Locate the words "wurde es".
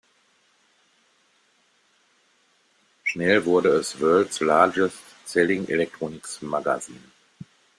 3.45-3.99